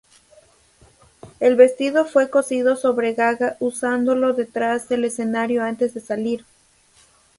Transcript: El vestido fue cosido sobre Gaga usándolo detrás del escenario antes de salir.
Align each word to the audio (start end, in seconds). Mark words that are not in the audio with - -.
El 1.39 1.55
vestido 1.55 2.05
fue 2.05 2.31
cosido 2.31 2.75
sobre 2.75 3.13
Gaga 3.13 3.55
usándolo 3.59 4.33
detrás 4.33 4.89
del 4.89 5.05
escenario 5.05 5.61
antes 5.63 5.93
de 5.93 6.01
salir. 6.01 6.43